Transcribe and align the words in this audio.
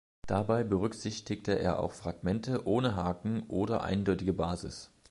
Dabei 0.25 0.63
berücksichtigte 0.63 1.51
er 1.59 1.77
auch 1.77 1.91
Fragmente 1.91 2.65
ohne 2.65 2.95
Haken 2.95 3.43
oder 3.47 3.83
eindeutige 3.83 4.33
Basis. 4.33 4.89